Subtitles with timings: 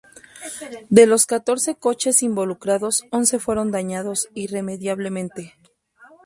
[0.89, 5.53] De los catorce coches involucrados, once fueron dañados irremediablemente.